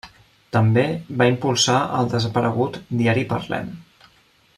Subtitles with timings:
[0.55, 0.85] També
[1.21, 3.71] va impulsar el desaparegut Diari Parlem.